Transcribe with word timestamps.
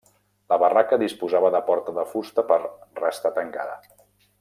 La 0.53 0.57
barraca 0.63 0.99
disposava 1.01 1.53
de 1.57 1.61
porta 1.69 1.95
de 2.01 2.07
fusta 2.15 2.47
per 2.53 2.61
restar 3.05 3.37
tancada. 3.41 3.81